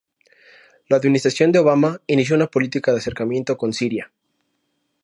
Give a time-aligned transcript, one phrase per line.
[0.89, 4.11] La administración de Obama inició una política de acercamiento con Siria.